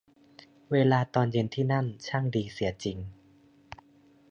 [0.71, 2.97] เวลาตอนเย็นที่นั่นช่างดีเสียจริง